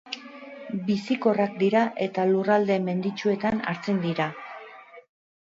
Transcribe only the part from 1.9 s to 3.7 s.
eta lurralde menditsuetan